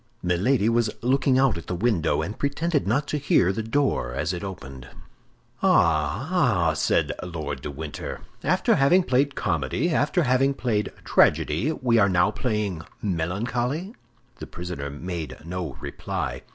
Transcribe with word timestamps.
Milady 0.23 0.67
was 0.67 0.89
looking 1.03 1.37
out 1.37 1.59
at 1.59 1.67
the 1.67 1.75
window, 1.75 2.23
and 2.23 2.39
pretended 2.39 2.87
not 2.87 3.05
to 3.07 3.19
hear 3.19 3.53
the 3.53 3.61
door 3.61 4.15
as 4.15 4.33
it 4.33 4.43
opened. 4.43 4.87
"Ah, 5.61 6.29
ah!" 6.31 6.73
said 6.73 7.11
Lord 7.21 7.61
de 7.61 7.69
Winter, 7.69 8.21
"after 8.43 8.73
having 8.77 9.03
played 9.03 9.35
comedy, 9.35 9.91
after 9.91 10.23
having 10.23 10.55
played 10.55 10.91
tragedy, 11.05 11.71
we 11.71 11.99
are 11.99 12.09
now 12.09 12.31
playing 12.31 12.81
melancholy?" 12.99 13.93
The 14.37 14.47
prisoner 14.47 14.89
made 14.89 15.37
no 15.45 15.77
reply. 15.79 16.41